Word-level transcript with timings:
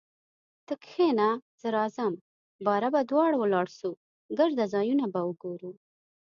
ته 0.67 0.73
کښینه 0.83 1.29
زه 1.61 1.67
راځم 1.77 2.13
باره 2.65 2.87
به 2.93 3.01
دواړه 3.09 3.35
ولاړسو 3.39 3.89
ګرده 4.37 4.65
ځایونه 4.73 5.05
به 5.13 5.21
وګورو 5.29 5.71